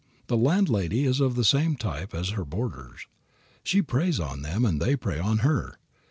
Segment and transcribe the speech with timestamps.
[0.25, 3.05] The landlady is of the same type as her boarders.
[3.61, 5.77] She preys on them and they prey on her.